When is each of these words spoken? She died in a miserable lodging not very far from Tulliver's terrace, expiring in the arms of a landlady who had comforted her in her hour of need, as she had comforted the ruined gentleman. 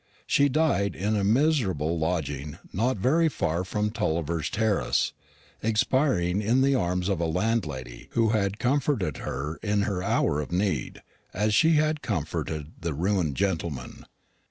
She 0.25 0.49
died 0.49 0.95
in 0.95 1.15
a 1.15 1.23
miserable 1.23 1.99
lodging 1.99 2.57
not 2.73 2.97
very 2.97 3.29
far 3.29 3.63
from 3.63 3.91
Tulliver's 3.91 4.49
terrace, 4.49 5.13
expiring 5.61 6.41
in 6.41 6.61
the 6.63 6.73
arms 6.73 7.07
of 7.07 7.19
a 7.19 7.27
landlady 7.27 8.07
who 8.13 8.29
had 8.29 8.57
comforted 8.57 9.17
her 9.17 9.57
in 9.61 9.83
her 9.83 10.01
hour 10.01 10.41
of 10.41 10.51
need, 10.51 11.03
as 11.35 11.53
she 11.53 11.73
had 11.73 12.01
comforted 12.01 12.71
the 12.81 12.95
ruined 12.95 13.37
gentleman. 13.37 14.07